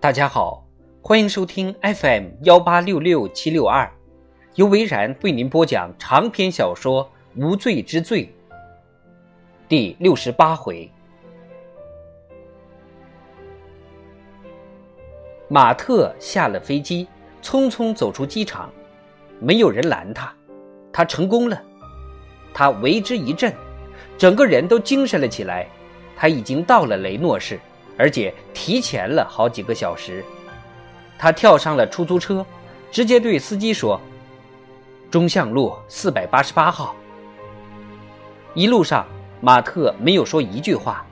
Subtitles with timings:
[0.00, 0.66] 大家好，
[1.02, 3.92] 欢迎收听 FM 幺八六六七六二，
[4.54, 7.04] 由维然为您播讲长篇小说
[7.36, 8.24] 《无罪之罪》
[9.68, 10.90] 第六十八回。
[15.48, 17.06] 马特下了飞机，
[17.42, 18.72] 匆匆走出机场，
[19.38, 20.34] 没有人拦他，
[20.90, 21.62] 他成功了，
[22.54, 23.52] 他为之一振，
[24.16, 25.68] 整个人都精神了起来。
[26.16, 27.60] 他已经到了雷诺市。
[28.00, 30.24] 而且提前了好几个小时，
[31.18, 32.44] 他跳上了出租车，
[32.90, 34.00] 直接对司机说
[35.12, 36.96] ：“中巷路四百八十八号。”
[38.56, 39.06] 一路上，
[39.42, 41.04] 马特没有说一句话。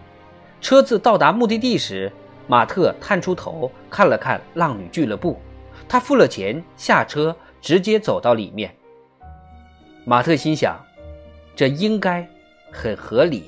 [0.62, 2.10] 车子到达目的地时，
[2.46, 5.38] 马特探出头看了看浪女俱乐部，
[5.86, 8.74] 他付了钱下车，直接走到里面。
[10.06, 10.82] 马特心想
[11.54, 12.26] ：“这应该
[12.72, 13.44] 很合理。”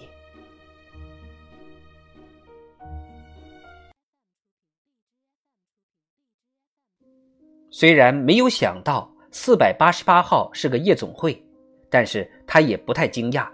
[7.71, 11.41] 虽然没有想到四百八十八号是个夜总会，
[11.89, 13.47] 但是他也不太惊讶。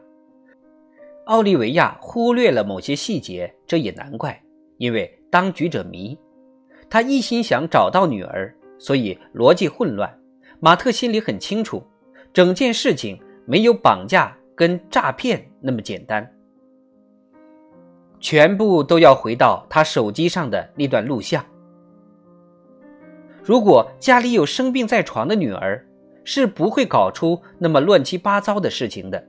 [1.27, 4.41] 奥利维亚忽略了某些细节，这也难怪，
[4.79, 6.17] 因为当局者迷，
[6.89, 10.13] 他一心想找到女儿，所以逻辑混乱。
[10.61, 11.83] 马特心里很清楚，
[12.33, 16.27] 整件事情没有绑架跟诈骗那么简单，
[18.19, 21.45] 全部都要回到他手机上的那段录像。
[23.47, 25.87] 如果家里有生病在床的女儿，
[26.25, 29.25] 是不会搞出那么乱七八糟的事情的。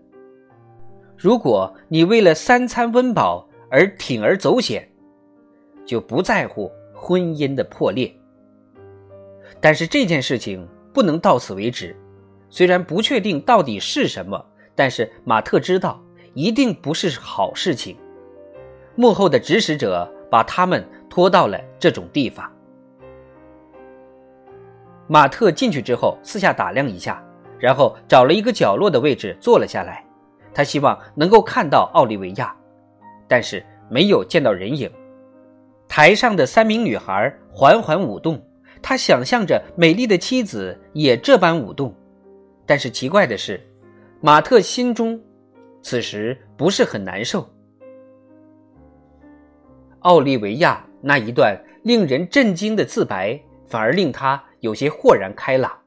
[1.16, 4.90] 如果你为了三餐温饱而铤而走险，
[5.86, 8.12] 就不在乎婚姻的破裂。
[9.62, 11.96] 但是这件事情不能到此为止。
[12.50, 17.96] 虽然不确定到底是什么，但是马特知道一定不是好事情。
[18.96, 22.52] 幕后的指使者把他们拖到了这种地方。
[25.08, 27.24] 马特进去之后，四下打量一下，
[27.58, 30.06] 然后找了一个角落的位置坐了下来。
[30.54, 32.56] 他希望能够看到奥利维亚，
[33.28, 34.92] 但是没有见到人影。
[35.88, 38.42] 台上的三名女孩缓缓舞动，
[38.82, 41.96] 他想象着美丽的妻子也这般舞动。
[42.66, 43.62] 但是奇怪的是，
[44.20, 45.20] 马特心中
[45.82, 47.48] 此时不是很难受。
[50.00, 54.44] 奥利维亚那一段令人震惊的自白，反而令他。
[54.60, 55.84] 有些豁然开朗，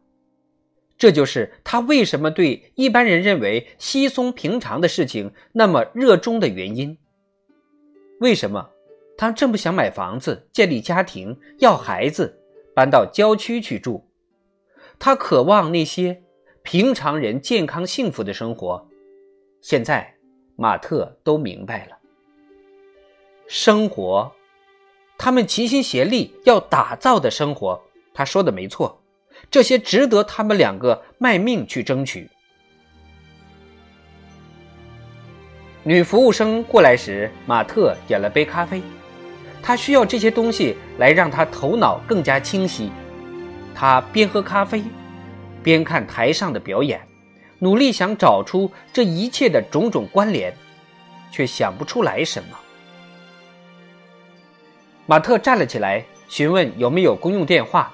[0.96, 6.96] 这就是他为什么对一般人认为稀松平常的事情那么热衷的原因。
[8.20, 8.70] 为什么
[9.18, 12.38] 他这么想买房子、建立家庭、要孩子、
[12.72, 14.04] 搬到郊区去住？
[15.00, 16.22] 他渴望那些
[16.62, 18.88] 平常人健康幸福的生活。
[19.60, 20.14] 现在
[20.54, 21.98] 马特都明白了，
[23.48, 24.32] 生活，
[25.22, 27.78] 他们齐心协力要打造的生活。
[28.14, 28.98] 他说的没错，
[29.50, 32.26] 这些值得他们两个卖命去争取。
[35.82, 38.80] 女服务生过来时，马特点了杯咖啡。
[39.62, 42.91] 他需要这些东西来让他头脑更加清晰。
[43.75, 44.82] 他边喝咖啡，
[45.62, 46.98] 边看台上的表演，
[47.59, 50.56] 努力想找出这一切的种种关联，
[51.30, 52.56] 却想不出来什么。
[55.10, 57.93] 马特站了起来，询问有没有公用电话。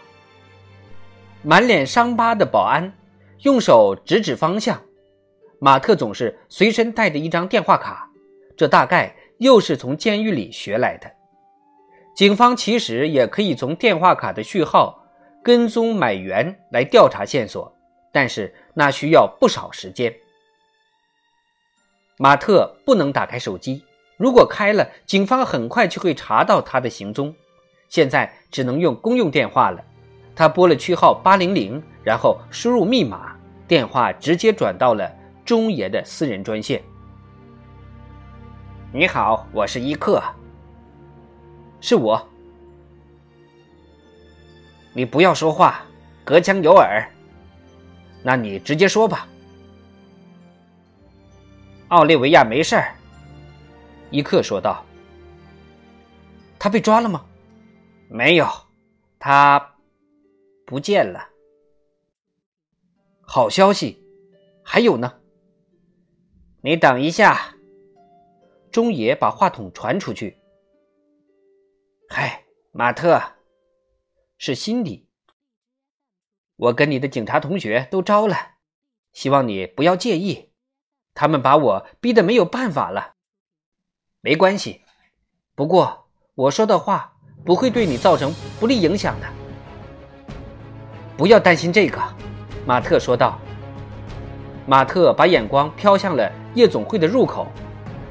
[1.41, 2.93] 满脸伤疤的保安
[3.41, 4.79] 用手指指方向。
[5.59, 8.07] 马特总是随身带着一张电话卡，
[8.55, 11.11] 这大概又是从监狱里学来的。
[12.15, 15.03] 警方其实也可以从电话卡的序号
[15.43, 17.75] 跟踪买源来调查线索，
[18.13, 20.15] 但是那需要不少时间。
[22.19, 23.83] 马特不能打开手机，
[24.17, 27.35] 如果开了，警方很快就会查到他的行踪。
[27.89, 29.83] 现在只能用公用电话了。
[30.35, 33.37] 他拨了区号八零零，然后输入密码，
[33.69, 35.11] 电话直接转到了
[35.45, 36.83] 中爷的私人专线。
[38.93, 40.23] 你好，我是伊克，
[41.81, 42.29] 是我。
[44.93, 45.83] 你不要说话，
[46.25, 47.07] 隔墙有耳。
[48.23, 49.29] 那你直接说吧。
[51.89, 52.95] 奥利维亚没事儿，
[54.11, 54.85] 伊克说道。
[56.59, 57.27] 他被抓了吗？
[58.09, 58.47] 没有，
[59.19, 59.75] 他。
[60.65, 61.29] 不见了。
[63.21, 64.05] 好消息，
[64.65, 65.21] 还有呢。
[66.63, 67.55] 你等一下。
[68.73, 70.39] 中野把话筒传出去。
[72.09, 73.23] 嗨，马特，
[74.39, 75.09] 是辛迪。
[76.57, 78.37] 我跟你的警察同学都招了，
[79.13, 80.53] 希望你不要介意。
[81.15, 83.16] 他们把我逼得没有办法了。
[84.27, 84.81] 没关系，
[85.55, 87.13] 不过我说的话
[87.45, 89.27] 不会对你造成不利影响的。
[91.17, 92.01] 不要担心这个，
[92.67, 93.39] 马特说道。
[94.67, 97.47] 马特把眼光飘向了夜总会的入口，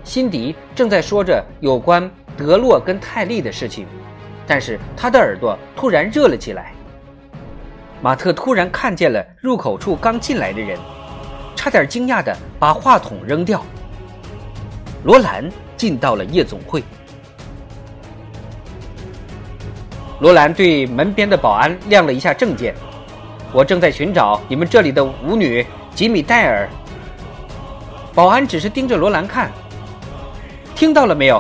[0.06, 3.85] 辛迪正在说着有关德洛跟泰利的事情，
[4.47, 6.71] 但是他的耳朵突然热了起来。
[8.01, 10.79] 马特突然看见了入口处刚进来的人，
[11.57, 13.62] 差点惊讶的把话筒扔掉。
[15.03, 15.51] 罗兰
[15.86, 16.84] 进到了夜总会。
[20.20, 22.74] 罗兰对门边的保安亮了一下证件
[23.54, 26.68] ：“我正在寻找你们这里的舞女吉米戴尔。”
[28.16, 29.52] 保安只是盯着罗兰看。
[30.74, 31.40] 听到了没有？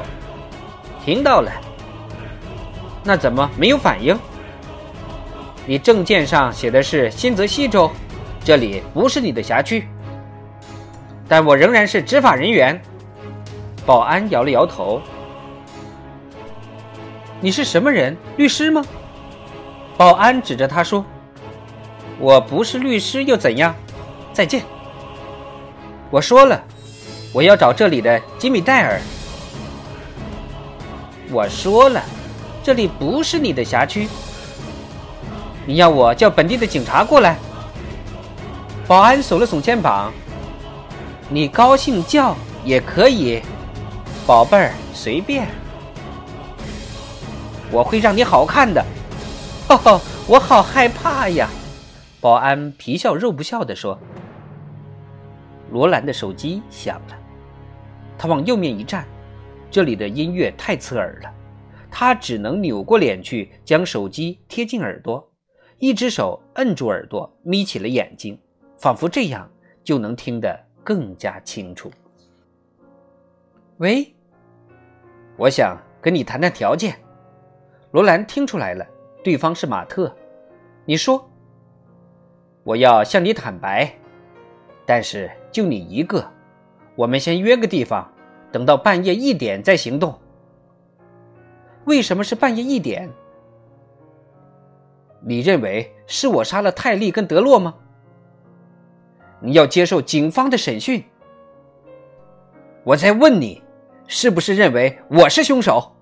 [1.03, 1.51] 听到了。
[3.03, 4.15] 那怎么没有反应？
[5.65, 7.89] 你证件上写的是新泽西州，
[8.43, 9.87] 这里不是你的辖区。
[11.27, 12.79] 但我仍然是执法人员。
[13.85, 15.01] 保安摇了摇头。
[17.39, 18.17] 你是什么人？
[18.37, 18.83] 律师吗？
[19.97, 21.05] 保安指着他说
[22.19, 23.75] ：“我不是律师又怎样？
[24.33, 24.63] 再见。”
[26.09, 26.61] 我说了，
[27.31, 28.99] 我要找这里的吉米戴尔。
[31.29, 32.01] 我说了，
[32.63, 34.07] 这里不是你的辖区。
[35.65, 37.37] 你要我叫本地的警察过来？
[38.87, 40.11] 保安耸了耸肩膀。
[41.27, 43.41] 你高兴叫也可以，
[44.27, 45.47] 宝贝儿，随便。
[47.71, 48.83] 我会让你好看的，
[49.67, 51.47] 哈哈，我好害怕呀！
[52.19, 53.99] 保安皮笑肉不笑地说。
[55.71, 57.15] 罗兰的手机响了，
[58.17, 59.05] 他往右面一站，
[59.69, 61.31] 这里的音乐太刺耳了，
[61.91, 65.31] 他只能扭过脸去，将手机贴近耳朵，
[65.77, 68.39] 一只手摁住耳朵，眯起了眼睛，
[68.79, 69.47] 仿佛这样
[69.83, 71.91] 就能听得更加清楚。
[73.77, 74.14] 喂，
[75.37, 76.95] 我想跟你谈谈条件。
[77.91, 78.85] 罗兰听出来了，
[79.23, 80.13] 对方是马特。
[80.85, 81.29] 你说，
[82.63, 83.91] 我要向你坦白，
[84.85, 86.25] 但是就你一个。
[86.95, 88.09] 我们先约个地方，
[88.51, 90.17] 等到半夜一点再行动。
[91.85, 93.09] 为什么是半夜一点？
[95.21, 97.75] 你认为是我杀了泰利跟德洛吗？
[99.41, 101.03] 你要接受警方的审讯。
[102.83, 103.61] 我在问你，
[104.07, 105.95] 是不是认为我是凶手？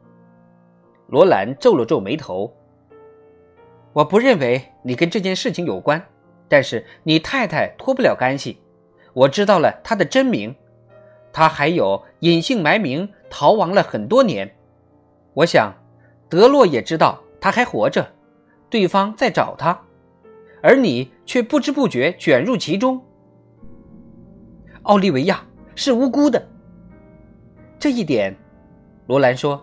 [1.08, 2.54] 罗兰皱了皱眉头。
[3.94, 6.04] 我不认为你跟这件事情有关，
[6.48, 8.60] 但是你太太脱不了干系。
[9.14, 10.56] 我知道了她的真名，
[11.32, 14.56] 她还有隐姓埋名逃亡了很多年。
[15.34, 15.74] 我想，
[16.30, 18.08] 德洛也知道他还活着，
[18.70, 19.80] 对方在找他，
[20.62, 23.02] 而你却不知不觉卷入其中。
[24.84, 25.46] 奥利维亚
[25.76, 26.48] 是无辜的，
[27.84, 28.34] 这一点，
[29.08, 29.62] 罗兰说。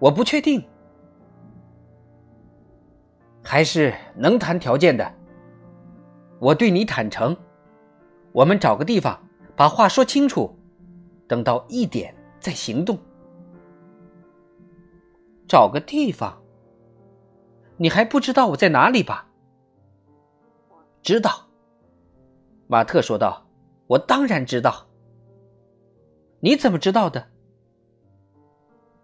[0.00, 0.60] 我不确定，
[3.40, 5.14] 还是能谈条件的。
[6.40, 7.36] 我对你坦诚，
[8.32, 9.16] 我们找个地方
[9.54, 10.58] 把话说清楚，
[11.28, 12.98] 等到一点再行动。
[15.46, 16.42] 找个地方，
[17.76, 19.28] 你还不知道我在哪里吧？
[21.00, 21.46] 知道，
[22.66, 23.46] 马特说道。
[23.86, 24.88] 我当然知道。
[26.40, 27.28] 你怎么知道的？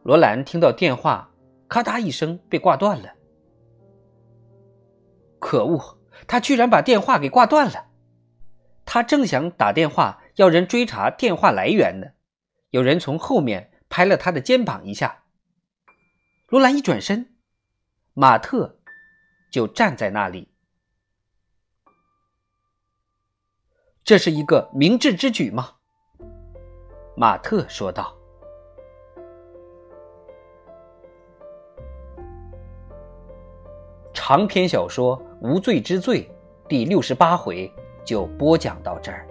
[0.05, 1.33] 罗兰听到电话
[1.69, 3.15] “咔嗒”一声被挂断了。
[5.39, 7.87] 可恶，他居然把电话给挂断了！
[8.85, 12.09] 他正想打电话要人追查电话来源呢，
[12.71, 15.23] 有人从后面拍了他的肩膀一下。
[16.49, 17.35] 罗兰一转身，
[18.15, 18.79] 马特
[19.51, 20.49] 就站在那里。
[24.05, 25.77] 这是一个明智之举吗？
[27.17, 28.22] 马特说道。
[34.33, 36.27] 长篇小说《无罪之罪》
[36.67, 37.71] 第六十八回
[38.03, 39.27] 就播讲到这儿。